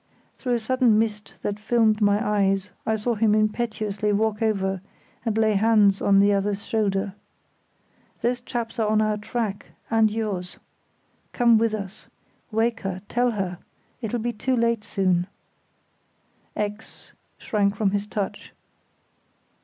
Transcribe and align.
(Through 0.39 0.55
a 0.55 0.59
sudden 0.59 0.97
mist 0.97 1.35
that 1.43 1.59
filmed 1.59 2.01
my 2.01 2.27
eyes 2.27 2.71
I 2.87 2.95
saw 2.95 3.13
him 3.13 3.35
impetuously 3.35 4.11
walk 4.11 4.41
over 4.41 4.81
and 5.27 5.37
lay 5.37 5.51
his 5.51 5.59
hand 5.59 6.01
on 6.03 6.17
the 6.17 6.33
other's 6.33 6.65
shoulder.) 6.65 7.13
"Those 8.23 8.41
chaps 8.41 8.79
are 8.79 8.89
on 8.89 8.99
our 8.99 9.15
track 9.17 9.67
and 9.91 10.09
yours. 10.09 10.57
Come 11.33 11.59
with 11.59 11.75
us. 11.75 12.07
Wake 12.49 12.79
her, 12.79 13.03
tell 13.09 13.29
her. 13.29 13.59
It'll 14.01 14.17
be 14.17 14.33
too 14.33 14.55
late 14.55 14.83
soon." 14.83 15.27
X—— 16.55 17.11
shrank 17.37 17.75
from 17.75 17.91
his 17.91 18.07
touch. 18.07 18.53